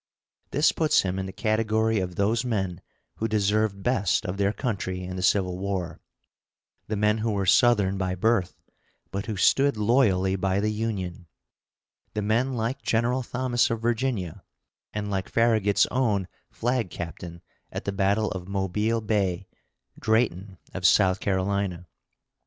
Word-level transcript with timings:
This 0.49 0.71
puts 0.71 1.01
him 1.03 1.19
in 1.19 1.27
the 1.27 1.31
category 1.31 1.99
of 1.99 2.15
those 2.15 2.43
men 2.43 2.81
who 3.17 3.27
deserved 3.27 3.83
best 3.83 4.25
of 4.25 4.37
their 4.37 4.51
country 4.51 5.03
in 5.03 5.15
the 5.15 5.21
Civil 5.21 5.59
War; 5.59 5.99
the 6.87 6.95
men 6.95 7.19
who 7.19 7.29
were 7.29 7.45
Southern 7.45 7.99
by 7.99 8.15
birth, 8.15 8.59
but 9.11 9.27
who 9.27 9.37
stood 9.37 9.77
loyally 9.77 10.35
by 10.35 10.59
the 10.59 10.71
Union; 10.71 11.27
the 12.15 12.23
men 12.23 12.53
like 12.55 12.81
General 12.81 13.21
Thomas 13.21 13.69
of 13.69 13.83
Virginia, 13.83 14.43
and 14.91 15.11
like 15.11 15.29
Farragut's 15.29 15.85
own 15.91 16.27
flag 16.49 16.89
captain 16.89 17.43
at 17.71 17.85
the 17.85 17.91
battle 17.91 18.31
of 18.31 18.47
Mobile 18.47 19.01
Bay, 19.01 19.45
Drayton 19.99 20.57
of 20.73 20.83
South 20.83 21.19
Carolina. 21.19 21.85